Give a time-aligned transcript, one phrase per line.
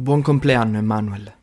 [0.00, 1.34] Buon compleanno, Emanuel.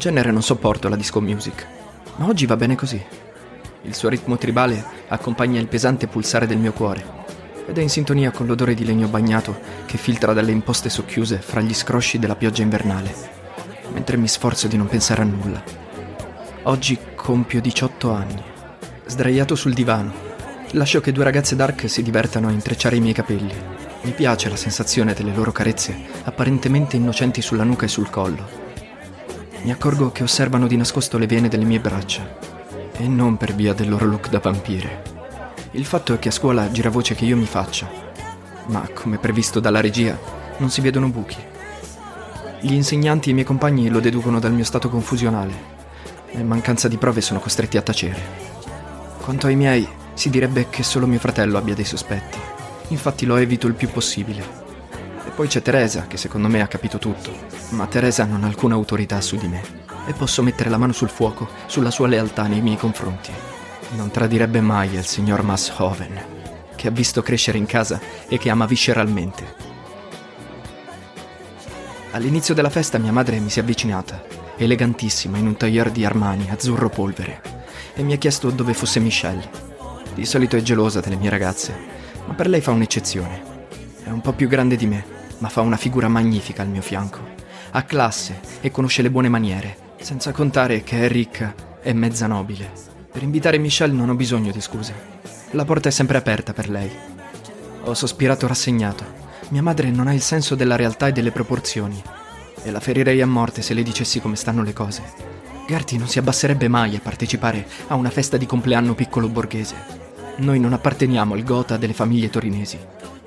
[0.00, 1.66] Genere non sopporto la disco music,
[2.16, 3.00] ma oggi va bene così.
[3.82, 7.18] Il suo ritmo tribale accompagna il pesante pulsare del mio cuore
[7.66, 11.60] ed è in sintonia con l'odore di legno bagnato che filtra dalle imposte socchiuse fra
[11.60, 13.14] gli scrosci della pioggia invernale,
[13.92, 15.62] mentre mi sforzo di non pensare a nulla.
[16.62, 18.42] Oggi compio 18 anni,
[19.04, 20.12] sdraiato sul divano.
[20.70, 23.54] Lascio che due ragazze dark si divertano a intrecciare i miei capelli.
[24.02, 28.59] Mi piace la sensazione delle loro carezze, apparentemente innocenti sulla nuca e sul collo.
[29.62, 32.38] Mi accorgo che osservano di nascosto le vene delle mie braccia,
[32.92, 35.02] e non per via del loro look da vampire.
[35.72, 37.86] Il fatto è che a scuola gira voce che io mi faccia,
[38.66, 40.18] ma come previsto dalla regia,
[40.56, 41.36] non si vedono buchi.
[42.60, 45.52] Gli insegnanti e i miei compagni lo deducono dal mio stato confusionale,
[46.30, 48.20] e in mancanza di prove sono costretti a tacere.
[49.20, 52.38] Quanto ai miei, si direbbe che solo mio fratello abbia dei sospetti,
[52.88, 54.68] infatti lo evito il più possibile.
[55.40, 57.32] Poi c'è Teresa, che secondo me ha capito tutto.
[57.70, 59.62] Ma Teresa non ha alcuna autorità su di me.
[60.06, 63.32] E posso mettere la mano sul fuoco sulla sua lealtà nei miei confronti.
[63.96, 66.24] Non tradirebbe mai il signor Masshoven,
[66.76, 67.98] che ha visto crescere in casa
[68.28, 69.54] e che ama visceralmente.
[72.10, 74.22] All'inizio della festa mia madre mi si è avvicinata,
[74.58, 77.40] elegantissima, in un tailleur di Armani, azzurro polvere,
[77.94, 79.48] e mi ha chiesto dove fosse Michelle.
[80.12, 81.74] Di solito è gelosa delle mie ragazze,
[82.26, 83.68] ma per lei fa un'eccezione.
[84.04, 87.18] È un po' più grande di me, ma fa una figura magnifica al mio fianco.
[87.72, 92.70] Ha classe e conosce le buone maniere, senza contare che è ricca e mezza nobile.
[93.10, 94.94] Per invitare Michelle non ho bisogno di scuse.
[95.50, 96.90] La porta è sempre aperta per lei.
[97.84, 99.04] Ho sospirato rassegnato.
[99.48, 102.00] Mia madre non ha il senso della realtà e delle proporzioni.
[102.62, 105.02] E la ferirei a morte se le dicessi come stanno le cose.
[105.66, 109.99] Gertie non si abbasserebbe mai a partecipare a una festa di compleanno piccolo borghese.
[110.40, 112.78] Noi non apparteniamo al gota delle famiglie torinesi.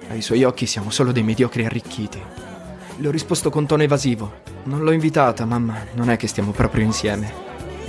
[0.09, 2.19] Ai suoi occhi siamo solo dei mediocri arricchiti.
[2.97, 4.41] Le ho risposto con tono evasivo.
[4.63, 7.31] Non l'ho invitata, mamma, non è che stiamo proprio insieme.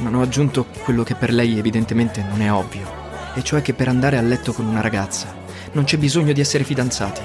[0.01, 2.87] Non ho aggiunto quello che per lei evidentemente non è ovvio,
[3.33, 5.35] e cioè che per andare a letto con una ragazza
[5.73, 7.23] non c'è bisogno di essere fidanzati.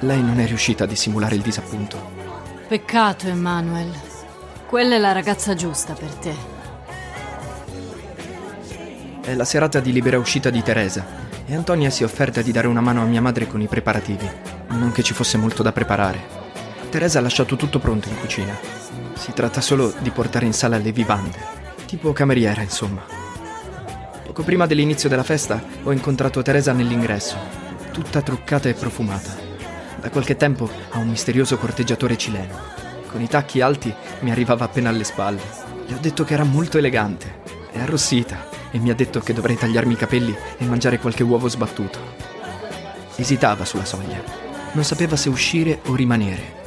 [0.00, 2.10] Lei non è riuscita a dissimulare il disappunto.
[2.68, 3.90] Peccato, Emanuel.
[4.68, 6.34] Quella è la ragazza giusta per te.
[9.20, 12.68] È la serata di libera uscita di Teresa e Antonia si è offerta di dare
[12.68, 14.30] una mano a mia madre con i preparativi,
[14.68, 16.38] non che ci fosse molto da preparare.
[16.90, 18.56] Teresa ha lasciato tutto pronto in cucina.
[19.14, 21.38] Si tratta solo di portare in sala le vivande,
[21.86, 23.02] tipo cameriera, insomma.
[24.22, 27.36] Poco prima dell'inizio della festa ho incontrato Teresa nell'ingresso,
[27.90, 29.36] tutta truccata e profumata.
[30.00, 32.58] Da qualche tempo ha un misterioso corteggiatore cileno.
[33.08, 35.42] Con i tacchi alti mi arrivava appena alle spalle.
[35.84, 37.40] Le ho detto che era molto elegante.
[37.72, 41.48] È arrossita e mi ha detto che dovrei tagliarmi i capelli e mangiare qualche uovo
[41.48, 41.98] sbattuto.
[43.16, 44.22] Esitava sulla soglia.
[44.72, 46.58] Non sapeva se uscire o rimanere.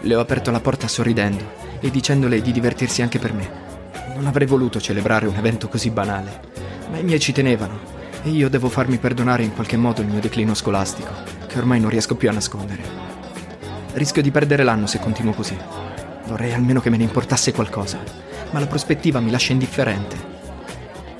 [0.00, 1.44] Le ho aperto la porta sorridendo
[1.80, 3.64] e dicendole di divertirsi anche per me.
[4.14, 6.40] Non avrei voluto celebrare un evento così banale,
[6.90, 7.78] ma i miei ci tenevano
[8.22, 11.12] e io devo farmi perdonare in qualche modo il mio declino scolastico,
[11.46, 12.82] che ormai non riesco più a nascondere.
[13.92, 15.56] Rischio di perdere l'anno se continuo così.
[16.26, 17.98] Vorrei almeno che me ne importasse qualcosa,
[18.50, 20.35] ma la prospettiva mi lascia indifferente.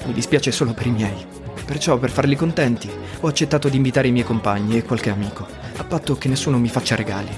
[0.07, 1.27] Mi dispiace solo per i miei.
[1.65, 2.89] Perciò, per farli contenti,
[3.21, 6.69] ho accettato di invitare i miei compagni e qualche amico, a patto che nessuno mi
[6.69, 7.29] faccia regali.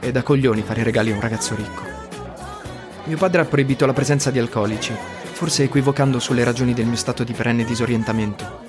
[0.00, 1.82] È da coglioni fare regali a un ragazzo ricco.
[3.04, 4.94] Mio padre ha proibito la presenza di alcolici,
[5.32, 8.62] forse equivocando sulle ragioni del mio stato di perenne disorientamento.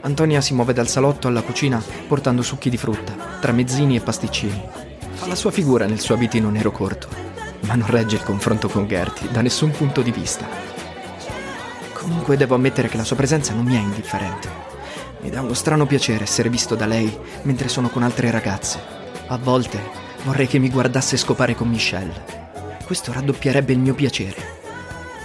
[0.00, 4.62] Antonia si muove dal salotto alla cucina portando succhi di frutta, tra mezzini e pasticcini.
[5.12, 7.08] Fa la sua figura nel suo abitino nero corto,
[7.60, 10.77] ma non regge il confronto con Gertie da nessun punto di vista.
[12.08, 14.48] Comunque devo ammettere che la sua presenza non mi è indifferente.
[15.20, 18.80] Mi dà uno strano piacere essere visto da lei mentre sono con altre ragazze.
[19.26, 19.78] A volte
[20.24, 22.24] vorrei che mi guardasse scopare con Michelle.
[22.86, 24.36] Questo raddoppierebbe il mio piacere.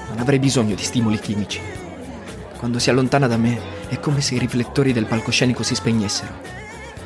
[0.10, 1.62] Non avrei bisogno di stimoli chimici.
[2.58, 6.34] Quando si allontana da me è come se i riflettori del palcoscenico si spegnessero.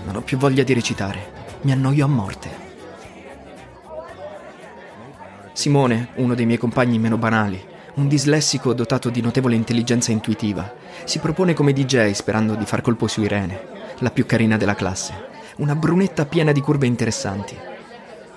[0.05, 1.33] Non ho più voglia di recitare.
[1.61, 2.49] Mi annoio a morte.
[5.53, 10.71] Simone, uno dei miei compagni meno banali, un dislessico dotato di notevole intelligenza intuitiva,
[11.03, 13.59] si propone come DJ sperando di far colpo su Irene,
[13.99, 15.13] la più carina della classe,
[15.57, 17.57] una brunetta piena di curve interessanti.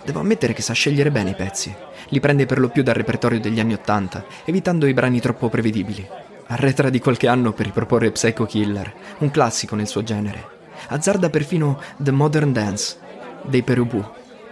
[0.03, 1.75] Devo ammettere che sa scegliere bene i pezzi.
[2.09, 6.09] Li prende per lo più dal repertorio degli anni Ottanta, evitando i brani troppo prevedibili.
[6.47, 10.59] Arretra di qualche anno per riproporre Psycho Killer, un classico nel suo genere.
[10.89, 12.97] Azzarda perfino The Modern Dance,
[13.43, 14.03] dei Perubù,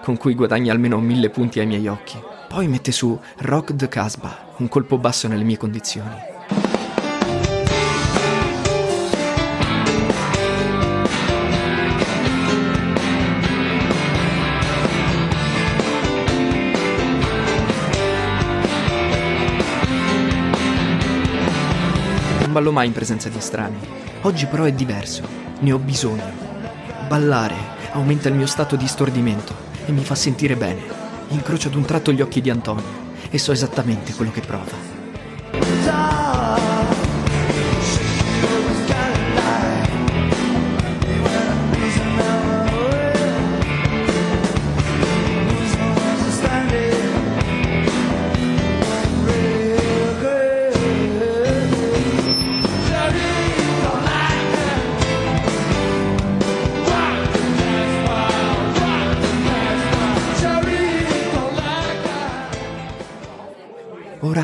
[0.02, 2.20] con cui guadagna almeno mille punti ai miei occhi.
[2.46, 6.36] Poi mette su Rock the Casbah, un colpo basso nelle mie condizioni.
[22.40, 23.78] Non ballo mai in presenza di estranei.
[24.22, 25.22] Oggi però è diverso.
[25.60, 26.46] Ne ho bisogno.
[27.06, 29.54] Ballare aumenta il mio stato di stordimento
[29.86, 30.82] e mi fa sentire bene.
[31.28, 32.97] Incrocio ad un tratto gli occhi di Antonio
[33.30, 34.97] e so esattamente quello che prova.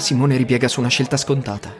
[0.04, 1.72] Simone ripiega su una scelta scontata.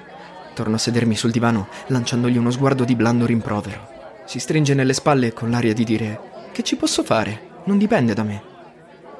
[0.54, 3.86] Torno a sedermi sul divano, lanciandogli uno sguardo di blando rimprovero.
[4.24, 7.50] Si stringe nelle spalle con l'aria di dire: Che ci posso fare?
[7.64, 8.42] Non dipende da me.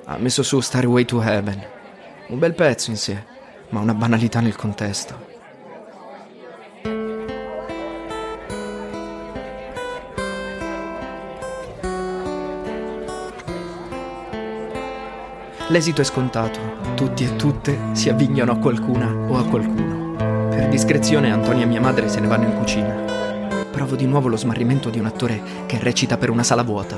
[0.06, 1.62] Ha messo su Starway to Heaven.
[2.28, 3.22] Un bel pezzo in sé,
[3.68, 5.33] ma una banalità nel contesto.
[15.75, 16.61] L'esito è scontato.
[16.94, 20.15] Tutti e tutte si avvignano a qualcuna o a qualcuno.
[20.49, 22.94] Per discrezione Antonia e mia madre se ne vanno in cucina.
[23.73, 26.97] Provo di nuovo lo smarrimento di un attore che recita per una sala vuota.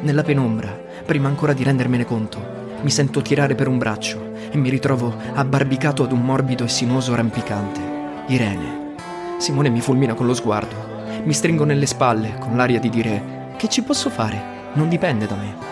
[0.00, 0.74] Nella penombra,
[1.04, 2.42] prima ancora di rendermene conto,
[2.80, 7.14] mi sento tirare per un braccio e mi ritrovo abbarbicato ad un morbido e sinuoso
[7.14, 7.80] rampicante.
[8.28, 8.94] Irene.
[9.36, 10.76] Simone mi fulmina con lo sguardo.
[11.24, 14.70] Mi stringo nelle spalle con l'aria di dire: Che ci posso fare?
[14.72, 15.71] Non dipende da me.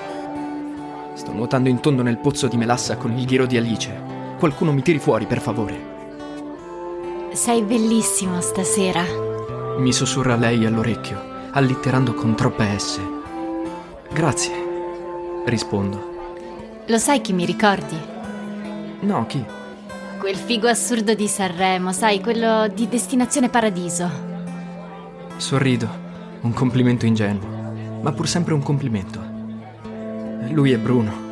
[1.21, 3.95] Sto nuotando in tondo nel pozzo di melassa con il ghiro di Alice.
[4.39, 7.29] Qualcuno mi tiri fuori, per favore.
[7.33, 9.05] Sei bellissimo stasera.
[9.77, 13.01] Mi sussurra lei all'orecchio, allitterando con troppe S.
[14.11, 16.85] Grazie, rispondo.
[16.87, 17.99] Lo sai chi mi ricordi?
[19.01, 19.45] No, chi?
[20.19, 24.11] Quel figo assurdo di Sanremo, sai, quello di Destinazione Paradiso.
[25.37, 25.87] Sorrido,
[26.41, 29.40] un complimento ingenuo, ma pur sempre un complimento.
[30.49, 31.29] Lui è Bruno.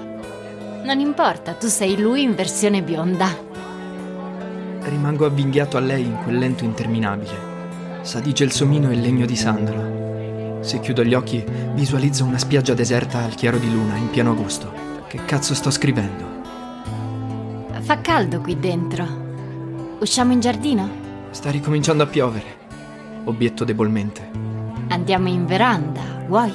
[0.84, 3.28] Non importa, tu sei lui in versione bionda.
[4.82, 7.56] Rimango avvinghiato a lei in quel lento interminabile.
[8.02, 10.60] Sa di gelsomino e legno di sandalo.
[10.60, 11.44] Se chiudo gli occhi,
[11.74, 14.72] visualizzo una spiaggia deserta al chiaro di luna in pieno agosto.
[15.08, 16.24] Che cazzo sto scrivendo?
[17.80, 19.06] Fa caldo qui dentro.
[20.00, 20.88] Usciamo in giardino?
[21.30, 22.56] Sta ricominciando a piovere.
[23.24, 24.30] Obietto debolmente.
[24.88, 26.52] Andiamo in veranda, vuoi?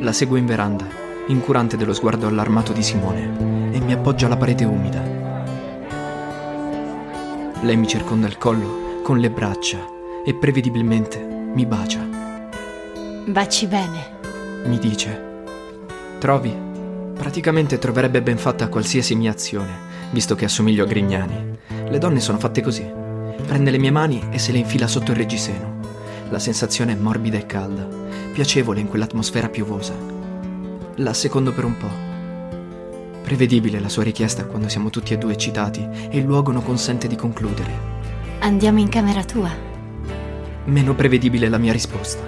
[0.00, 0.86] La seguo in veranda,
[1.30, 5.00] incurante dello sguardo allarmato di Simone, e mi appoggia alla parete umida.
[7.62, 9.78] Lei mi circonda il collo con le braccia
[10.24, 12.00] e prevedibilmente mi bacia.
[13.26, 14.18] Baci bene.
[14.64, 15.44] Mi dice:
[16.18, 16.68] Trovi?
[17.14, 19.72] Praticamente troverebbe ben fatta qualsiasi mia azione,
[20.10, 21.58] visto che assomiglio a Grignani.
[21.88, 22.84] Le donne sono fatte così.
[23.46, 25.78] Prende le mie mani e se le infila sotto il reggiseno.
[26.30, 27.86] La sensazione è morbida e calda,
[28.32, 30.09] piacevole in quell'atmosfera piovosa.
[30.96, 32.08] La secondo per un po'.
[33.22, 37.06] Prevedibile la sua richiesta quando siamo tutti e due eccitati e il luogo non consente
[37.06, 37.88] di concludere.
[38.40, 39.50] Andiamo in camera tua.
[40.64, 42.22] Meno prevedibile la mia risposta.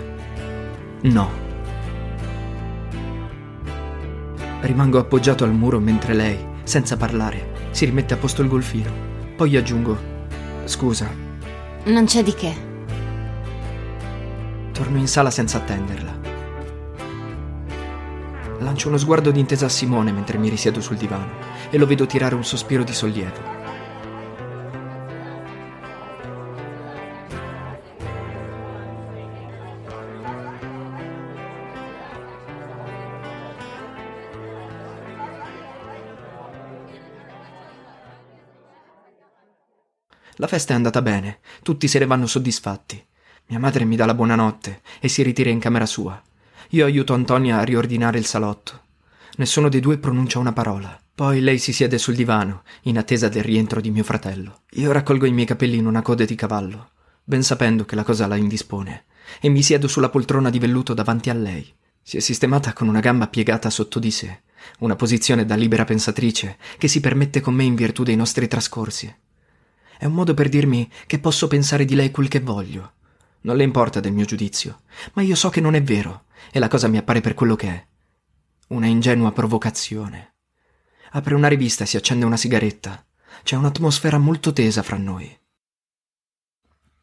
[1.02, 1.40] No.
[4.61, 8.90] Rimango appoggiato al muro mentre lei, senza parlare, si rimette a posto il golfino.
[9.37, 9.99] Poi aggiungo:
[10.64, 11.11] Scusa,
[11.85, 12.71] Non c'è di che.
[14.73, 16.21] torno in sala senza attenderla.
[18.62, 21.33] Lancio uno sguardo d'intesa a Simone mentre mi risiedo sul divano
[21.69, 23.61] e lo vedo tirare un sospiro di sollievo.
[40.37, 43.04] La festa è andata bene, tutti se ne vanno soddisfatti.
[43.49, 46.21] Mia madre mi dà la buonanotte e si ritira in camera sua.
[46.74, 48.80] Io aiuto Antonia a riordinare il salotto.
[49.36, 50.98] Nessuno dei due pronuncia una parola.
[51.14, 54.62] Poi lei si siede sul divano, in attesa del rientro di mio fratello.
[54.76, 58.26] Io raccolgo i miei capelli in una coda di cavallo, ben sapendo che la cosa
[58.26, 59.04] la indispone,
[59.42, 61.70] e mi siedo sulla poltrona di velluto davanti a lei.
[62.00, 64.40] Si è sistemata con una gamba piegata sotto di sé,
[64.78, 69.14] una posizione da libera pensatrice che si permette con me in virtù dei nostri trascorsi.
[69.98, 72.92] È un modo per dirmi che posso pensare di lei quel che voglio.
[73.42, 74.82] Non le importa del mio giudizio,
[75.14, 77.68] ma io so che non è vero, e la cosa mi appare per quello che
[77.68, 77.87] è.
[78.68, 80.34] Una ingenua provocazione.
[81.11, 83.04] Apre una rivista e si accende una sigaretta.
[83.42, 85.38] C'è un'atmosfera molto tesa fra noi.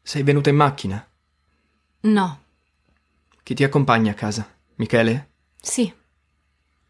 [0.02, 1.06] Sei venuta in macchina?
[2.00, 2.42] No.
[3.42, 4.48] Chi ti accompagna a casa?
[4.76, 5.30] Michele?
[5.60, 5.92] Sì.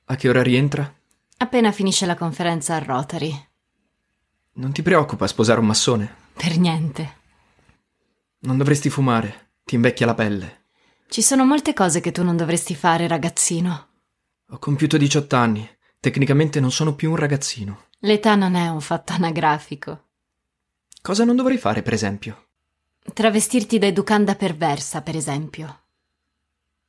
[0.05, 0.95] A che ora rientra?
[1.39, 3.49] Appena finisce la conferenza a Rotary.
[4.53, 6.15] Non ti preoccupa sposare un massone?
[6.35, 7.19] Per niente.
[8.43, 10.65] Non dovresti fumare, ti invecchia la pelle.
[11.09, 13.89] Ci sono molte cose che tu non dovresti fare, ragazzino.
[14.49, 15.69] Ho compiuto 18 anni,
[16.01, 17.89] tecnicamente non sono più un ragazzino.
[17.99, 20.07] L'età non è un fatto anagrafico.
[21.03, 22.47] Cosa non dovrei fare, per esempio?
[23.13, 25.81] Travestirti da educanda perversa, per esempio.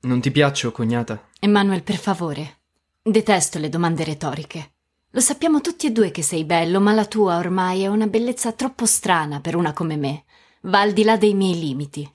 [0.01, 1.27] Non ti piaccio, cognata?
[1.39, 2.59] Emanuel, per favore.
[3.01, 4.71] Detesto le domande retoriche.
[5.09, 8.53] Lo sappiamo tutti e due che sei bello, ma la tua ormai è una bellezza
[8.53, 10.23] troppo strana per una come me.
[10.65, 12.09] Va al di là dei miei limiti.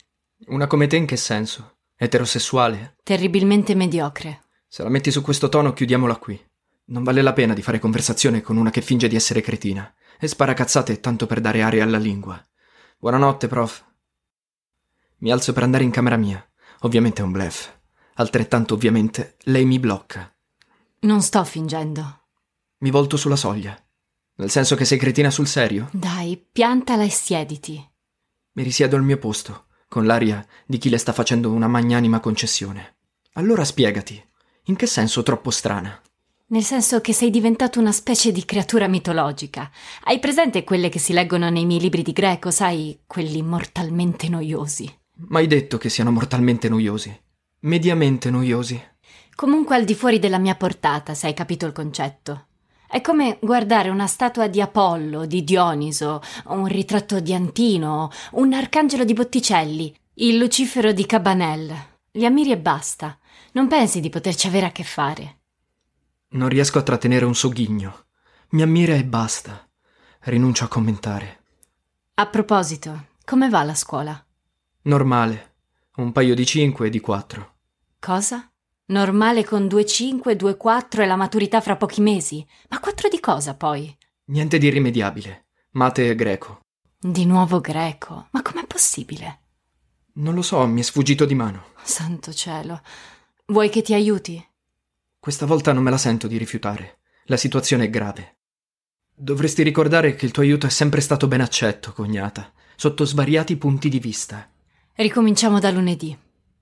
[0.47, 1.79] Una come te in che senso?
[1.97, 2.99] Eterosessuale?
[3.03, 4.45] Terribilmente mediocre.
[4.69, 6.41] Se la metti su questo tono, chiudiamola qui.
[6.87, 10.29] Non vale la pena di fare conversazione con una che finge di essere cretina e
[10.29, 12.41] spara cazzate tanto per dare aria alla lingua.
[12.99, 13.85] Buonanotte, prof.
[15.19, 16.47] Mi alzo per andare in camera mia.
[16.81, 17.75] Ovviamente è un blef.
[18.15, 20.33] Altrettanto ovviamente lei mi blocca.
[21.01, 22.21] Non sto fingendo.
[22.79, 23.77] Mi volto sulla soglia.
[24.37, 25.89] Nel senso che sei cretina sul serio?
[25.93, 27.95] Dai, piantala e siediti.
[28.57, 32.97] Mi risiedo al mio posto, con l'aria di chi le sta facendo una magnanima concessione.
[33.35, 34.23] Allora spiegati.
[34.65, 36.01] In che senso troppo strana?
[36.47, 39.71] Nel senso che sei diventato una specie di creatura mitologica.
[40.05, 44.91] Hai presente quelle che si leggono nei miei libri di greco, sai, quelli mortalmente noiosi?
[45.29, 47.15] Mai detto che siano mortalmente noiosi.
[47.61, 48.83] Mediamente noiosi.
[49.35, 52.46] Comunque al di fuori della mia portata, se hai capito il concetto.
[52.89, 59.05] È come guardare una statua di Apollo, di Dioniso, un ritratto di Antino, un arcangelo
[59.05, 61.75] di Botticelli, il Lucifero di Cabanel.
[62.13, 63.19] Li ammiri e basta.
[63.53, 65.39] Non pensi di poterci avere a che fare.
[66.29, 68.07] Non riesco a trattenere un sogghigno.
[68.51, 69.69] Mi ammira e basta.
[70.21, 71.43] Rinuncio a commentare.
[72.15, 74.25] A proposito, come va la scuola?
[74.83, 75.55] Normale.
[75.97, 77.55] Un paio di cinque e di quattro.
[77.99, 78.51] Cosa?
[78.89, 82.47] Normale con 2,5, 2,4 e la maturità fra pochi mesi.
[82.69, 83.93] Ma quattro di cosa poi?
[84.27, 85.47] Niente di irrimediabile.
[85.71, 86.61] Mate e greco.
[86.97, 88.29] Di nuovo greco.
[88.31, 89.41] Ma com'è possibile?
[90.15, 91.65] Non lo so, mi è sfuggito di mano.
[91.83, 92.81] Santo cielo.
[93.47, 94.45] Vuoi che ti aiuti?
[95.19, 97.01] Questa volta non me la sento di rifiutare.
[97.25, 98.37] La situazione è grave.
[99.13, 103.89] Dovresti ricordare che il tuo aiuto è sempre stato ben accetto, cognata, sotto svariati punti
[103.89, 104.49] di vista.
[104.95, 106.17] Ricominciamo da lunedì.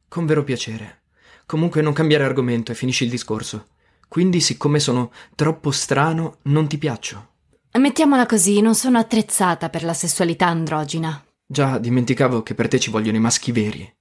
[0.08, 1.02] Con vero piacere.
[1.46, 3.68] Comunque non cambiare argomento e finisci il discorso.
[4.08, 7.32] Quindi, siccome sono troppo strano, non ti piaccio.
[7.72, 11.22] Mettiamola così, non sono attrezzata per la sessualità androgina.
[11.44, 13.92] Già, dimenticavo che per te ci vogliono i maschi veri.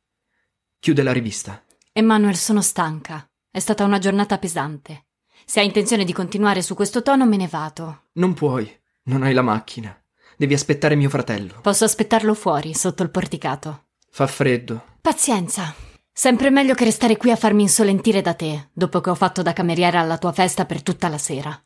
[0.80, 1.64] Chiude la rivista.
[1.92, 3.28] Emanuel, sono stanca.
[3.50, 5.06] È stata una giornata pesante.
[5.46, 8.04] Se hai intenzione di continuare su questo tono, me ne vado.
[8.14, 8.72] Non puoi.
[9.04, 9.96] Non hai la macchina.
[10.38, 11.60] Devi aspettare mio fratello.
[11.62, 13.86] Posso aspettarlo fuori, sotto il porticato.
[14.10, 14.84] Fa freddo.
[15.02, 15.93] Pazienza.
[16.16, 19.52] Sempre meglio che restare qui a farmi insolentire da te, dopo che ho fatto da
[19.52, 21.60] cameriera alla tua festa per tutta la sera.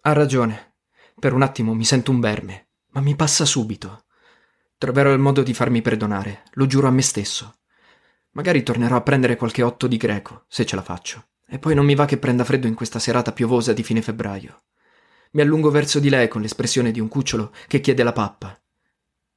[0.00, 0.74] Ha ragione.
[1.18, 4.06] Per un attimo mi sento un verme, ma mi passa subito.
[4.76, 7.60] Troverò il modo di farmi perdonare, lo giuro a me stesso.
[8.32, 11.28] Magari tornerò a prendere qualche otto di greco, se ce la faccio.
[11.46, 14.64] E poi non mi va che prenda freddo in questa serata piovosa di fine febbraio.
[15.30, 18.60] Mi allungo verso di lei con l'espressione di un cucciolo che chiede la pappa.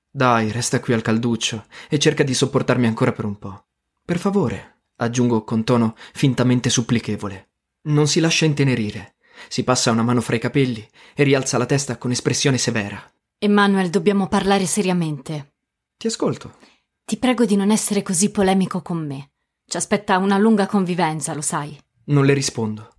[0.09, 3.66] Dai, resta qui al calduccio e cerca di sopportarmi ancora per un po'.
[4.07, 7.49] Per favore, aggiungo con tono fintamente supplichevole.
[7.87, 9.17] Non si lascia intenerire.
[9.49, 13.03] Si passa una mano fra i capelli e rialza la testa con espressione severa.
[13.37, 15.55] Emanuel, dobbiamo parlare seriamente.
[15.97, 16.55] Ti ascolto.
[17.03, 19.31] Ti prego di non essere così polemico con me.
[19.65, 21.77] Ci aspetta una lunga convivenza, lo sai.
[22.05, 22.95] Non le rispondo.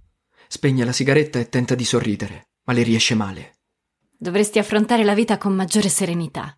[0.47, 3.61] Spegne la sigaretta e tenta di sorridere, ma le riesce male.
[4.15, 6.55] Dovresti affrontare la vita con maggiore serenità.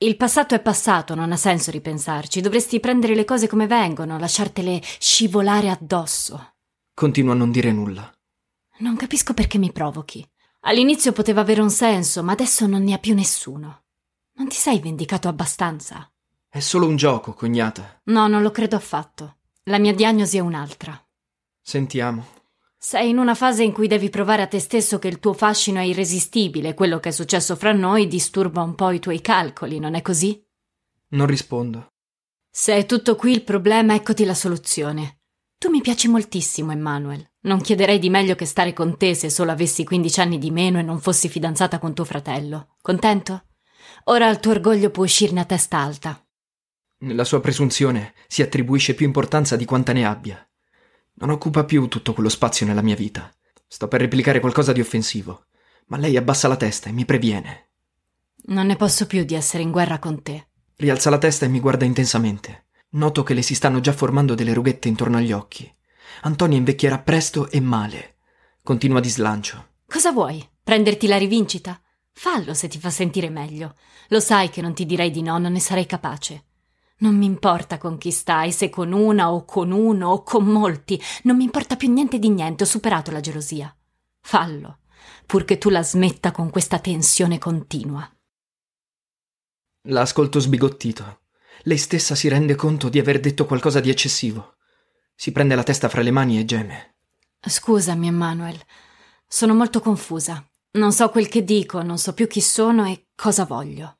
[0.00, 2.40] Il passato è passato, non ha senso ripensarci.
[2.40, 6.54] Dovresti prendere le cose come vengono, lasciartele scivolare addosso.
[6.94, 8.08] Continuo a non dire nulla.
[8.78, 10.24] Non capisco perché mi provochi.
[10.60, 13.86] All'inizio poteva avere un senso, ma adesso non ne ha più nessuno.
[14.34, 16.08] Non ti sei vendicato abbastanza?
[16.48, 18.00] È solo un gioco, cognata.
[18.04, 19.38] No, non lo credo affatto.
[19.64, 20.96] La mia diagnosi è un'altra.
[21.60, 22.37] Sentiamo.
[22.80, 25.80] Sei in una fase in cui devi provare a te stesso che il tuo fascino
[25.80, 26.74] è irresistibile.
[26.74, 30.40] Quello che è successo fra noi disturba un po' i tuoi calcoli, non è così?
[31.08, 31.88] Non rispondo.
[32.48, 35.22] Se è tutto qui il problema, eccoti la soluzione.
[35.58, 37.28] Tu mi piaci moltissimo, Emmanuel.
[37.40, 40.78] Non chiederei di meglio che stare con te se solo avessi 15 anni di meno
[40.78, 42.76] e non fossi fidanzata con tuo fratello.
[42.80, 43.46] Contento?
[44.04, 46.24] Ora il tuo orgoglio può uscirne a testa alta.
[46.98, 50.47] Nella sua presunzione si attribuisce più importanza di quanta ne abbia.
[51.20, 53.32] Non occupa più tutto quello spazio nella mia vita.
[53.66, 55.46] Sto per replicare qualcosa di offensivo,
[55.86, 57.70] ma lei abbassa la testa e mi previene.
[58.46, 60.46] Non ne posso più di essere in guerra con te.
[60.76, 62.66] Rialza la testa e mi guarda intensamente.
[62.90, 65.70] Noto che le si stanno già formando delle rughette intorno agli occhi.
[66.22, 68.16] Antonia invecchierà presto e male.
[68.62, 69.70] Continua di slancio.
[69.86, 70.46] Cosa vuoi?
[70.62, 71.80] Prenderti la rivincita?
[72.12, 73.74] Fallo se ti fa sentire meglio.
[74.08, 76.44] Lo sai che non ti direi di no, non ne sarei capace.
[77.00, 81.00] Non mi importa con chi stai, se con una o con uno o con molti,
[81.22, 83.72] non mi importa più niente di niente, ho superato la gelosia.
[84.20, 84.80] Fallo,
[85.24, 88.10] purché tu la smetta con questa tensione continua.
[89.88, 91.20] La ascolto sbigottito.
[91.62, 94.56] Lei stessa si rende conto di aver detto qualcosa di eccessivo.
[95.14, 96.96] Si prende la testa fra le mani e geme.
[97.40, 98.60] Scusami, Emmanuel.
[99.26, 100.44] Sono molto confusa.
[100.72, 103.97] Non so quel che dico, non so più chi sono e cosa voglio.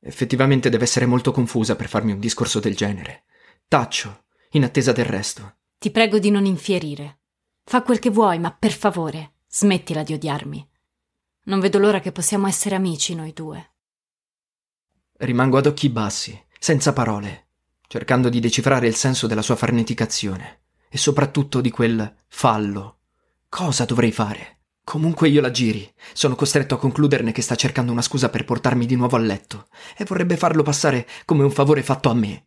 [0.00, 3.24] Effettivamente deve essere molto confusa per farmi un discorso del genere.
[3.68, 5.56] Taccio, in attesa del resto.
[5.78, 7.18] Ti prego di non infierire.
[7.64, 10.68] Fa quel che vuoi, ma per favore, smettila di odiarmi.
[11.44, 13.72] Non vedo l'ora che possiamo essere amici noi due.
[15.18, 17.48] Rimango ad occhi bassi, senza parole,
[17.86, 22.98] cercando di decifrare il senso della sua farneticazione e soprattutto di quel fallo.
[23.48, 24.59] Cosa dovrei fare?
[24.90, 28.86] Comunque io la giri, sono costretto a concluderne che sta cercando una scusa per portarmi
[28.86, 32.46] di nuovo a letto e vorrebbe farlo passare come un favore fatto a me.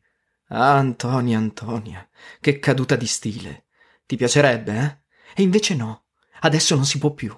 [0.49, 2.05] Ah, Antonia, Antonia,
[2.41, 3.67] che caduta di stile.
[4.05, 5.39] Ti piacerebbe, eh?
[5.39, 6.07] E invece no,
[6.41, 7.33] adesso non si può più.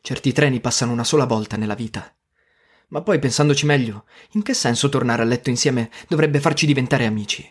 [0.00, 2.12] Certi treni passano una sola volta nella vita.
[2.88, 7.48] Ma poi, pensandoci meglio, in che senso tornare a letto insieme dovrebbe farci diventare amici?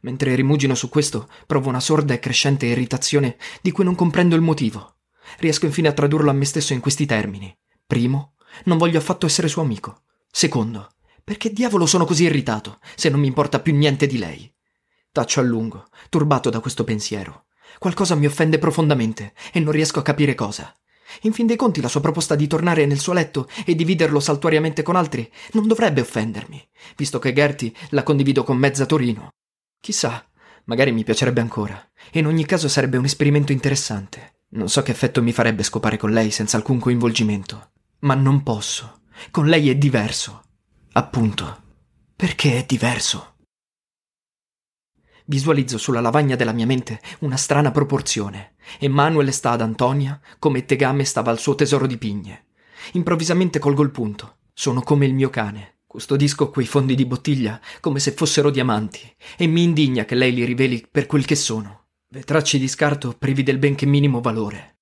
[0.00, 4.42] Mentre rimugino su questo, provo una sorda e crescente irritazione di cui non comprendo il
[4.42, 4.96] motivo.
[5.38, 7.56] Riesco infine a tradurlo a me stesso in questi termini.
[7.86, 10.02] Primo, non voglio affatto essere suo amico.
[10.30, 10.88] Secondo,
[11.24, 14.52] perché diavolo sono così irritato, se non mi importa più niente di lei?
[15.12, 17.46] Taccio a lungo, turbato da questo pensiero.
[17.78, 20.74] Qualcosa mi offende profondamente e non riesco a capire cosa.
[21.22, 24.82] In fin dei conti la sua proposta di tornare nel suo letto e dividerlo saltuariamente
[24.82, 26.66] con altri non dovrebbe offendermi,
[26.96, 29.28] visto che Gertie la condivido con mezza Torino.
[29.80, 30.26] Chissà,
[30.64, 34.40] magari mi piacerebbe ancora, e in ogni caso sarebbe un esperimento interessante.
[34.54, 39.00] Non so che effetto mi farebbe scopare con lei senza alcun coinvolgimento, ma non posso.
[39.30, 40.42] Con lei è diverso.
[40.92, 41.62] Appunto.
[42.14, 43.36] Perché è diverso?
[45.24, 48.56] Visualizzo sulla lavagna della mia mente una strana proporzione.
[48.78, 52.48] Emanuele sta ad Antonia come Tegame stava al suo tesoro di pigne.
[52.92, 54.36] Improvvisamente colgo il punto.
[54.52, 55.78] Sono come il mio cane.
[55.86, 59.00] Custodisco quei fondi di bottiglia come se fossero diamanti
[59.38, 61.81] e mi indigna che lei li riveli per quel che sono.
[62.12, 64.80] Vetracci di scarto privi del benché minimo valore.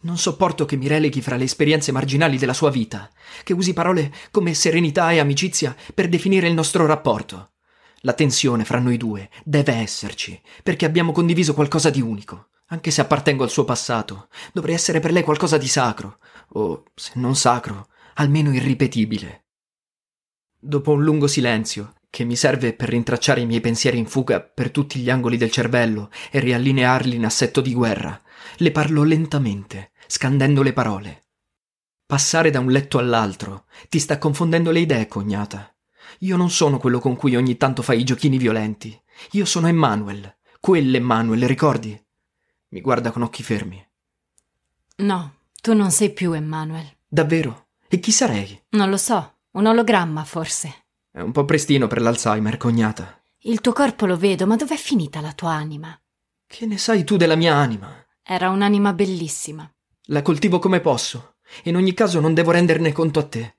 [0.00, 3.10] Non sopporto che mi releghi fra le esperienze marginali della sua vita,
[3.44, 7.52] che usi parole come serenità e amicizia per definire il nostro rapporto.
[8.00, 12.50] La tensione fra noi due deve esserci, perché abbiamo condiviso qualcosa di unico.
[12.66, 17.12] Anche se appartengo al suo passato, dovrei essere per lei qualcosa di sacro, o, se
[17.14, 19.46] non sacro, almeno irripetibile.
[20.60, 24.70] Dopo un lungo silenzio, che mi serve per rintracciare i miei pensieri in fuga per
[24.70, 28.18] tutti gli angoli del cervello e riallinearli in assetto di guerra.
[28.56, 31.24] Le parlo lentamente, scandendo le parole.
[32.06, 35.76] Passare da un letto all'altro ti sta confondendo le idee, cognata.
[36.20, 38.98] Io non sono quello con cui ogni tanto fai i giochini violenti.
[39.32, 40.38] Io sono Emmanuel.
[40.58, 42.02] Quell'Emmanuel, ricordi?
[42.68, 43.86] Mi guarda con occhi fermi.
[45.02, 46.96] No, tu non sei più Emmanuel.
[47.06, 47.72] Davvero?
[47.88, 48.58] E chi sarei?
[48.70, 49.40] Non lo so.
[49.50, 50.85] Un ologramma, forse.
[51.16, 53.18] È un po' prestino per l'Alzheimer, cognata.
[53.44, 55.98] Il tuo corpo lo vedo, ma dov'è finita la tua anima?
[56.46, 58.04] Che ne sai tu della mia anima?
[58.22, 59.66] Era un'anima bellissima.
[60.08, 61.36] La coltivo come posso.
[61.62, 63.56] In ogni caso non devo renderne conto a te.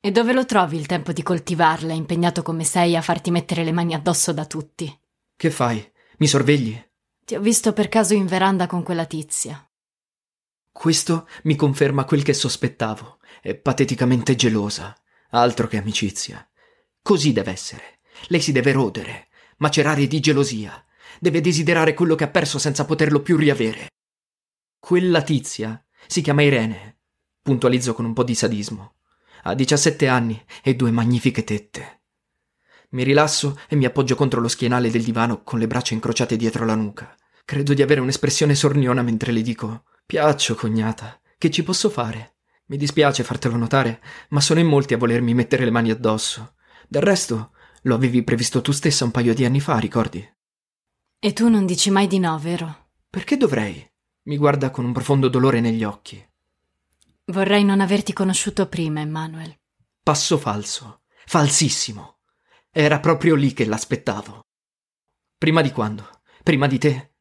[0.00, 3.70] E dove lo trovi il tempo di coltivarla, impegnato come sei a farti mettere le
[3.70, 4.92] mani addosso da tutti?
[5.36, 5.88] Che fai?
[6.16, 6.76] Mi sorvegli?
[7.24, 9.64] Ti ho visto per caso in veranda con quella tizia.
[10.72, 13.18] Questo mi conferma quel che sospettavo.
[13.40, 14.92] È pateticamente gelosa.
[15.30, 16.44] Altro che amicizia.
[17.06, 18.00] Così deve essere.
[18.26, 20.84] Lei si deve rodere, macerare di gelosia.
[21.20, 23.92] Deve desiderare quello che ha perso senza poterlo più riavere.
[24.80, 26.98] Quella tizia si chiama Irene,
[27.42, 28.94] puntualizzo con un po' di sadismo.
[29.44, 32.00] Ha 17 anni e due magnifiche tette.
[32.88, 36.64] Mi rilasso e mi appoggio contro lo schienale del divano con le braccia incrociate dietro
[36.64, 37.14] la nuca.
[37.44, 42.38] Credo di avere un'espressione sorniona mentre le dico: Piaccio, cognata, che ci posso fare?
[42.66, 46.54] Mi dispiace fartelo notare, ma sono in molti a volermi mettere le mani addosso.
[46.88, 50.26] Del resto, lo avevi previsto tu stessa un paio di anni fa, ricordi?
[51.18, 52.90] E tu non dici mai di no, vero?
[53.08, 53.84] Perché dovrei?
[54.24, 56.24] Mi guarda con un profondo dolore negli occhi.
[57.26, 59.56] Vorrei non averti conosciuto prima, Emmanuel.
[60.02, 61.02] Passo falso.
[61.26, 62.18] Falsissimo.
[62.70, 64.46] Era proprio lì che l'aspettavo.
[65.38, 66.20] Prima di quando?
[66.42, 67.14] Prima di te?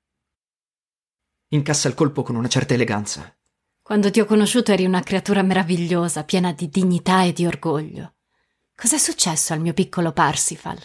[1.49, 3.35] Incassa il colpo con una certa eleganza.
[3.81, 8.14] Quando ti ho conosciuto eri una creatura meravigliosa, piena di dignità e di orgoglio.
[8.75, 10.77] Cos'è successo al mio piccolo Parsifal?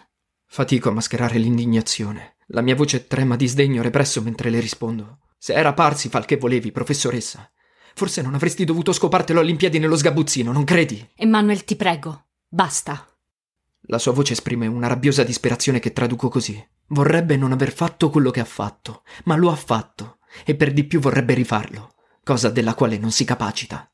[0.46, 2.36] Fatico a mascherare l'indignazione.
[2.48, 5.18] La mia voce trema di sdegno represso mentre le rispondo.
[5.36, 7.50] Se era Parsifal che volevi, professoressa,
[7.94, 11.10] forse non avresti dovuto scopartelo all'Olimpiadi nello sgabuzzino, non credi?
[11.16, 13.06] Emmanuel, ti prego, basta.
[13.82, 16.64] La sua voce esprime una rabbiosa disperazione che traduco così.
[16.88, 20.84] Vorrebbe non aver fatto quello che ha fatto, ma lo ha fatto, e per di
[20.84, 23.90] più vorrebbe rifarlo cosa della quale non si capacita.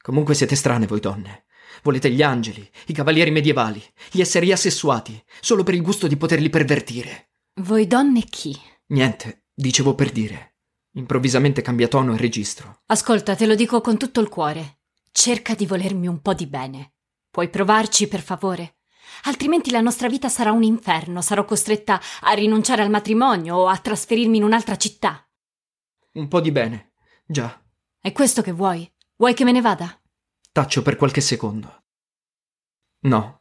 [0.00, 1.46] Comunque siete strane voi donne.
[1.82, 6.48] Volete gli angeli, i cavalieri medievali, gli esseri assessuati, solo per il gusto di poterli
[6.50, 7.30] pervertire.
[7.60, 8.58] Voi donne chi?
[8.86, 10.56] Niente, dicevo per dire.
[10.92, 12.82] Improvvisamente cambia tono e registro.
[12.86, 14.78] Ascolta, te lo dico con tutto il cuore.
[15.10, 16.94] Cerca di volermi un po' di bene.
[17.30, 18.76] Puoi provarci, per favore?
[19.24, 23.76] Altrimenti la nostra vita sarà un inferno, sarò costretta a rinunciare al matrimonio o a
[23.76, 25.28] trasferirmi in un'altra città.
[26.12, 26.92] Un po' di bene.
[27.26, 27.60] Già.
[28.00, 28.88] È questo che vuoi?
[29.16, 29.98] Vuoi che me ne vada?
[30.54, 31.82] Taccio per qualche secondo.
[33.00, 33.40] No,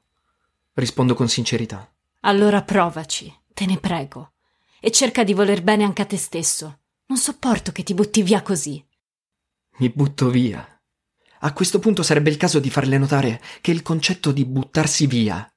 [0.73, 1.88] rispondo con sincerità.
[2.21, 4.32] Allora provaci, te ne prego,
[4.80, 6.80] e cerca di voler bene anche a te stesso.
[7.06, 8.84] Non sopporto che ti butti via così.
[9.78, 10.67] Mi butto via.
[11.41, 15.47] A questo punto sarebbe il caso di farle notare che il concetto di buttarsi via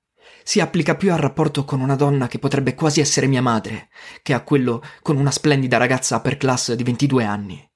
[0.42, 3.88] si applica più al rapporto con una donna che potrebbe quasi essere mia madre,
[4.20, 7.70] che a quello con una splendida ragazza upper class di 22 anni.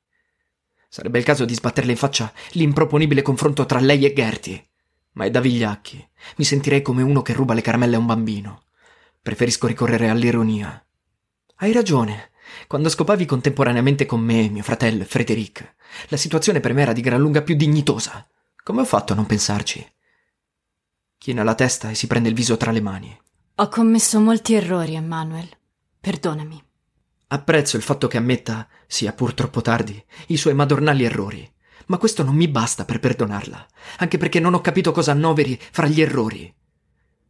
[0.93, 4.71] Sarebbe il caso di sbatterle in faccia l'improponibile confronto tra lei e Gertie.
[5.13, 6.05] Ma è da vigliacchi.
[6.39, 8.65] Mi sentirei come uno che ruba le caramelle a un bambino.
[9.23, 10.85] Preferisco ricorrere all'ironia.
[11.59, 12.33] Hai ragione.
[12.67, 15.77] Quando scopavi contemporaneamente con me, mio fratello e Frederic,
[16.09, 18.29] la situazione per me era di gran lunga più dignitosa.
[18.61, 19.87] Come ho fatto a non pensarci?
[21.19, 23.17] China la testa e si prende il viso tra le mani.
[23.55, 25.49] Ho commesso molti errori, Emmanuel.
[26.01, 26.61] Perdonami.
[27.33, 31.49] Apprezzo il fatto che ammetta, sia pur troppo tardi, i suoi madornali errori,
[31.87, 33.67] ma questo non mi basta per perdonarla,
[33.99, 36.53] anche perché non ho capito cosa annoveri fra gli errori.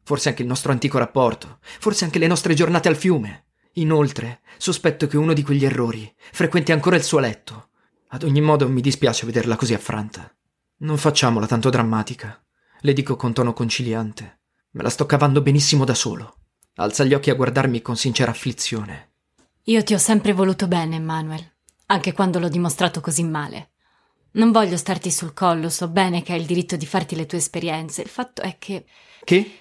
[0.02, 3.48] Forse anche il nostro antico rapporto, forse anche le nostre giornate al fiume.
[3.74, 7.68] Inoltre, sospetto che uno di quegli errori frequenti ancora il suo letto.
[8.08, 10.34] Ad ogni modo mi dispiace vederla così affranta.
[10.78, 12.42] Non facciamola tanto drammatica,
[12.80, 14.40] le dico con tono conciliante.
[14.70, 16.36] Me la sto cavando benissimo da solo.
[16.76, 19.09] Alza gli occhi a guardarmi con sincera afflizione.
[19.64, 21.44] Io ti ho sempre voluto bene, Manuel,
[21.86, 23.72] anche quando l'ho dimostrato così male.
[24.32, 27.38] Non voglio starti sul collo, so bene che hai il diritto di farti le tue
[27.38, 28.02] esperienze.
[28.02, 28.86] Il fatto è che.
[29.24, 29.58] Che?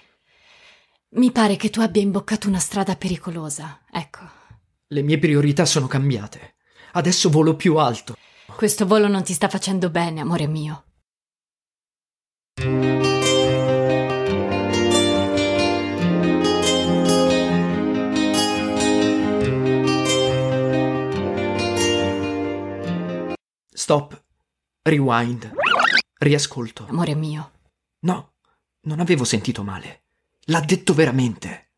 [1.10, 4.20] Mi pare che tu abbia imboccato una strada pericolosa, ecco.
[4.86, 6.54] Le mie priorità sono cambiate.
[6.92, 8.16] Adesso volo più alto.
[8.46, 10.84] Questo volo non ti sta facendo bene, amore mio.
[23.90, 24.22] Stop.
[24.82, 25.50] Rewind.
[26.16, 26.86] Riascolto.
[26.88, 27.50] Amore mio.
[28.02, 28.34] No,
[28.82, 30.02] non avevo sentito male.
[30.44, 31.70] L'ha detto veramente.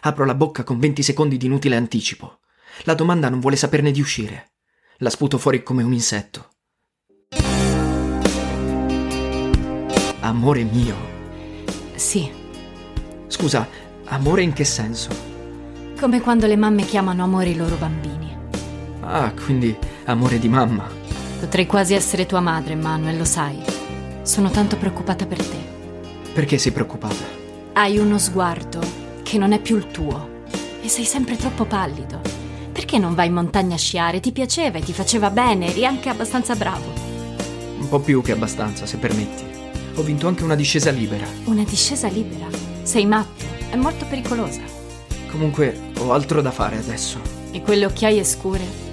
[0.00, 2.40] Apro la bocca con 20 secondi di inutile anticipo.
[2.82, 4.54] La domanda non vuole saperne di uscire.
[4.96, 6.50] La sputo fuori come un insetto.
[10.22, 10.96] Amore mio.
[11.94, 12.28] Sì.
[13.28, 13.68] Scusa,
[14.06, 15.10] amore in che senso?
[16.00, 18.36] Come quando le mamme chiamano amore i loro bambini.
[19.02, 20.88] Ah, quindi amore di mamma.
[21.40, 23.58] Potrei quasi essere tua madre, Manuel, lo sai.
[24.22, 25.74] Sono tanto preoccupata per te.
[26.32, 27.34] Perché sei preoccupata?
[27.72, 28.80] Hai uno sguardo
[29.22, 30.44] che non è più il tuo
[30.80, 32.20] e sei sempre troppo pallido.
[32.72, 34.20] Perché non vai in montagna a sciare?
[34.20, 36.92] Ti piaceva e ti faceva bene, eri anche abbastanza bravo.
[37.78, 39.44] Un po' più che abbastanza, se permetti.
[39.96, 41.26] Ho vinto anche una discesa libera.
[41.44, 42.46] Una discesa libera?
[42.82, 44.60] Sei matto, è molto pericolosa.
[45.30, 47.18] Comunque, ho altro da fare adesso.
[47.50, 48.86] E quelle occhiaie scure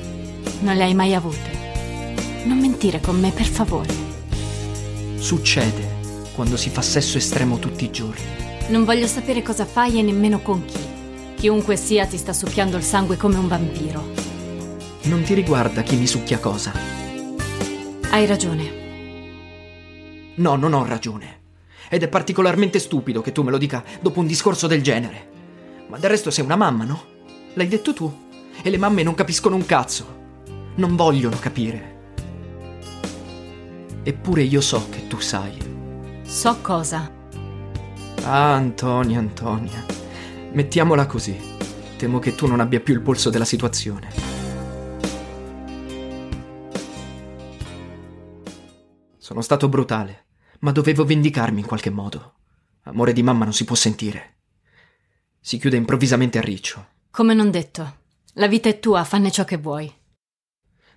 [0.63, 1.61] non le hai mai avute.
[2.45, 3.93] Non mentire con me, per favore.
[5.17, 5.91] Succede
[6.33, 8.23] quando si fa sesso estremo tutti i giorni.
[8.69, 10.79] Non voglio sapere cosa fai e nemmeno con chi.
[11.35, 14.11] Chiunque sia ti sta succhiando il sangue come un vampiro.
[15.03, 16.71] Non ti riguarda chi mi succhia cosa.
[18.09, 18.81] Hai ragione.
[20.35, 21.41] No, non ho ragione.
[21.89, 25.29] Ed è particolarmente stupido che tu me lo dica dopo un discorso del genere.
[25.89, 27.03] Ma del resto sei una mamma, no?
[27.55, 28.11] L'hai detto tu.
[28.61, 30.21] E le mamme non capiscono un cazzo.
[30.75, 31.91] Non vogliono capire.
[34.01, 35.55] Eppure io so che tu sai.
[36.23, 37.11] So cosa?
[38.23, 39.85] Ah, Antonia, Antonia.
[40.51, 41.39] Mettiamola così.
[41.95, 44.09] Temo che tu non abbia più il polso della situazione.
[49.17, 50.25] Sono stato brutale,
[50.61, 52.33] ma dovevo vendicarmi in qualche modo.
[52.85, 54.37] Amore di mamma non si può sentire.
[55.39, 56.87] Si chiude improvvisamente a riccio.
[57.11, 57.97] Come non detto.
[58.33, 60.01] La vita è tua, fanne ciò che vuoi.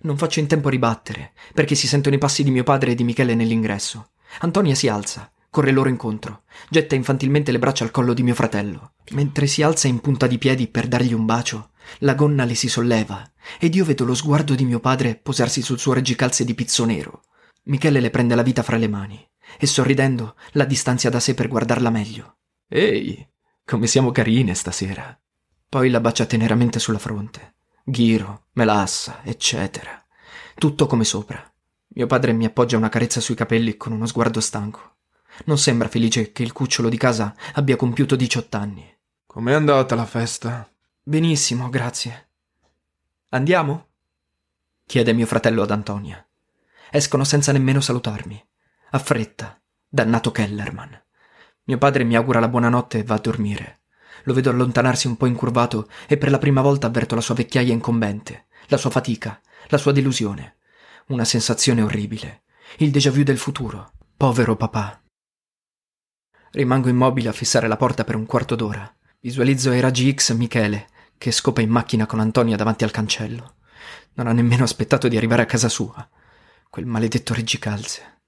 [0.01, 2.95] Non faccio in tempo a ribattere, perché si sentono i passi di mio padre e
[2.95, 4.11] di Michele nell'ingresso.
[4.39, 8.93] Antonia si alza, corre loro incontro, getta infantilmente le braccia al collo di mio fratello.
[9.11, 12.69] Mentre si alza in punta di piedi per dargli un bacio, la gonna le si
[12.69, 13.27] solleva
[13.59, 17.23] ed io vedo lo sguardo di mio padre posarsi sul suo reggicalze di pizzo nero.
[17.63, 21.47] Michele le prende la vita fra le mani e sorridendo la distanzia da sé per
[21.47, 22.37] guardarla meglio.
[22.67, 23.27] Ehi,
[23.65, 25.17] come siamo carine stasera.
[25.69, 27.55] Poi la bacia teneramente sulla fronte.
[27.89, 30.03] Ghiro, melassa, eccetera.
[30.55, 31.41] Tutto come sopra.
[31.93, 34.95] Mio padre mi appoggia una carezza sui capelli con uno sguardo stanco.
[35.45, 38.97] Non sembra felice che il cucciolo di casa abbia compiuto 18 anni.
[39.25, 40.69] Com'è andata la festa?
[41.01, 42.27] Benissimo, grazie.
[43.29, 43.85] Andiamo?
[44.85, 46.21] chiede mio fratello ad Antonia.
[46.91, 48.45] Escono senza nemmeno salutarmi.
[48.89, 49.57] A fretta.
[49.87, 51.03] Dannato Kellerman.
[51.63, 53.76] Mio padre mi augura la buonanotte e va a dormire.
[54.27, 57.71] Lo vedo allontanarsi un po' incurvato e per la prima volta avverto la sua vecchiaia
[57.71, 60.57] incombente, la sua fatica, la sua delusione.
[61.07, 62.43] Una sensazione orribile.
[62.79, 63.93] Il déjà vu del futuro.
[64.17, 65.01] Povero papà.
[66.51, 68.93] Rimango immobile a fissare la porta per un quarto d'ora.
[69.21, 70.87] Visualizzo ai raggi X Michele,
[71.17, 73.55] che scopa in macchina con Antonia davanti al cancello.
[74.15, 76.05] Non ha nemmeno aspettato di arrivare a casa sua.
[76.69, 78.23] Quel maledetto reggicalze.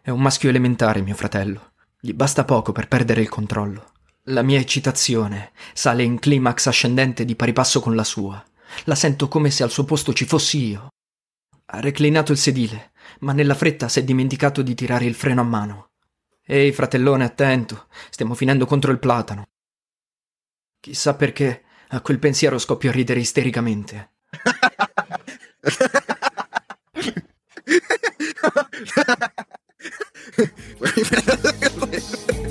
[0.00, 1.72] È un maschio elementare, mio fratello.
[2.00, 3.90] Gli basta poco per perdere il controllo.
[4.26, 8.40] La mia eccitazione sale in climax ascendente di pari passo con la sua.
[8.84, 10.90] La sento come se al suo posto ci fossi io.
[11.66, 15.44] Ha reclinato il sedile, ma nella fretta si è dimenticato di tirare il freno a
[15.44, 15.90] mano.
[16.46, 19.42] Ehi, fratellone, attento, stiamo finendo contro il platano.
[20.78, 24.12] Chissà perché a quel pensiero scoppio a ridere istericamente.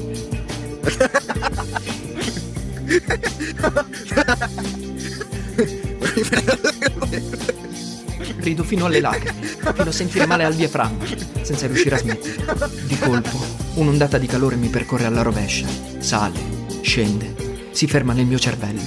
[8.37, 11.05] Rido fino alle lacrime, fino a sentire male al diaframma,
[11.41, 12.69] senza riuscire a smettere.
[12.85, 13.37] Di colpo,
[13.75, 15.67] un'ondata di calore mi percorre alla rovescia.
[15.99, 16.39] Sale,
[16.81, 18.81] scende, si ferma nel mio cervello.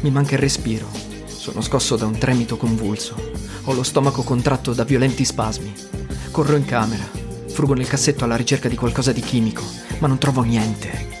[0.00, 0.88] Mi manca il respiro.
[1.26, 3.14] Sono scosso da un tremito convulso.
[3.64, 5.72] Ho lo stomaco contratto da violenti spasmi.
[6.30, 7.04] Corro in camera.
[7.48, 9.62] Frugo nel cassetto alla ricerca di qualcosa di chimico,
[9.98, 11.14] ma non trovo niente.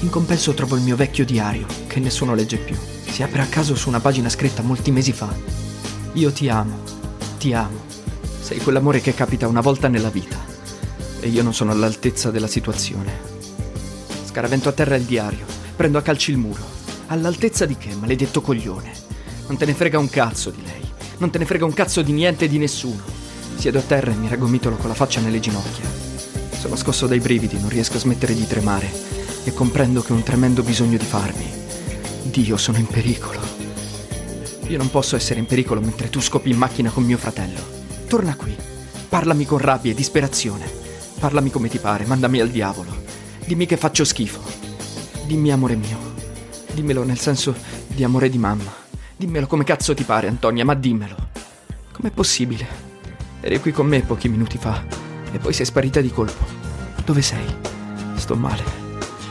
[0.00, 2.76] In compenso trovo il mio vecchio diario, che nessuno legge più.
[3.04, 5.28] Si apre a caso su una pagina scritta molti mesi fa.
[6.14, 6.78] Io ti amo,
[7.38, 7.78] ti amo.
[8.40, 10.38] Sei quell'amore che capita una volta nella vita.
[11.20, 13.28] E io non sono all'altezza della situazione.
[14.24, 15.44] Scaravento a terra il diario,
[15.76, 16.62] prendo a calci il muro.
[17.08, 18.92] All'altezza di che, maledetto coglione?
[19.48, 20.88] Non te ne frega un cazzo di lei.
[21.18, 23.02] Non te ne frega un cazzo di niente e di nessuno.
[23.56, 26.09] Siedo a terra e mi raggomitolo con la faccia nelle ginocchia.
[26.60, 28.86] Sono scosso dai brividi, non riesco a smettere di tremare
[29.44, 31.50] e comprendo che ho un tremendo bisogno di farmi.
[32.24, 33.40] Dio, sono in pericolo.
[34.66, 37.58] Io non posso essere in pericolo mentre tu scopi in macchina con mio fratello.
[38.06, 38.54] Torna qui.
[39.08, 40.70] Parlami con rabbia e disperazione.
[41.18, 43.04] Parlami come ti pare, mandami al diavolo.
[43.46, 44.42] Dimmi che faccio schifo.
[45.24, 45.96] Dimmi amore mio.
[46.74, 47.54] Dimmelo nel senso
[47.86, 48.70] di amore di mamma.
[49.16, 51.16] Dimmelo come cazzo ti pare, Antonia, ma dimmelo.
[51.90, 52.66] Com'è possibile?
[53.40, 56.44] Eri qui con me pochi minuti fa e poi sei sparita di colpo.
[57.04, 57.44] Dove sei?
[58.14, 58.62] Sto male.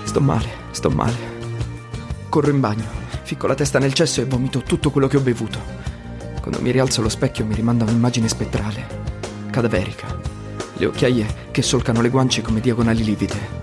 [0.03, 1.17] Sto male, sto male.
[2.29, 2.85] Corro in bagno,
[3.23, 5.59] ficco la testa nel cesso e vomito tutto quello che ho bevuto.
[6.41, 8.87] Quando mi rialzo allo specchio mi rimanda un'immagine spettrale,
[9.51, 10.19] cadaverica.
[10.77, 13.57] Le occhiaie che solcano le guance come diagonali livide.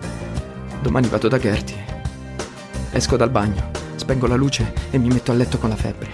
[0.83, 1.85] Domani vado da Gertie.
[2.93, 6.11] Esco dal bagno, spengo la luce e mi metto a letto con la febbre.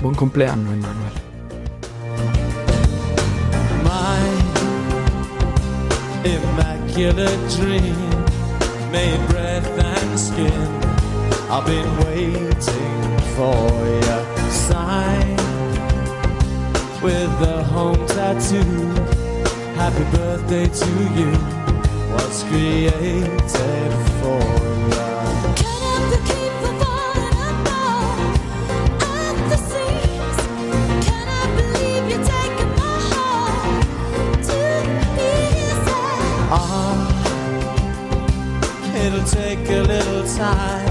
[0.00, 1.21] Buon compleanno, Emanuel.
[6.24, 7.96] Immaculate dream
[8.90, 10.52] made breath and skin.
[11.50, 13.58] I've been waiting for
[14.06, 15.36] your sign
[17.02, 18.62] with the home tattoo.
[19.74, 21.32] Happy birthday to you.
[22.12, 23.50] Was created
[24.20, 24.40] for
[24.96, 25.11] you.
[39.26, 40.81] take a little time.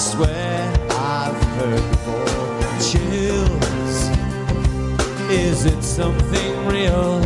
[0.00, 2.24] Swear I've heard before.
[2.80, 3.98] Chills.
[5.30, 7.20] Is it something real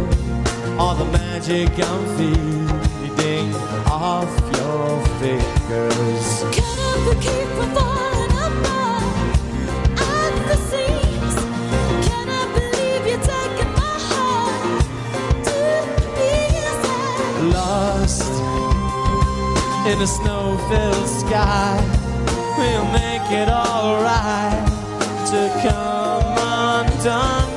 [0.82, 3.54] or the magic I'm feeding
[3.86, 6.26] off your fingers?
[6.56, 9.04] Can I keep from falling apart
[10.02, 11.34] at the seams?
[12.08, 14.84] Can I believe you're taking my heart
[15.46, 15.58] to
[16.16, 17.54] pieces?
[17.54, 18.32] lost
[19.86, 22.03] in a snow-filled sky.
[22.56, 24.66] We'll make it alright
[25.30, 27.53] to come undone.